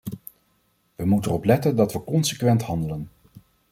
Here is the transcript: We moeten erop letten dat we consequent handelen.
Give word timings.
We 0.95 1.05
moeten 1.05 1.31
erop 1.31 1.45
letten 1.45 1.75
dat 1.75 1.93
we 1.93 2.03
consequent 2.03 2.61
handelen. 2.61 3.09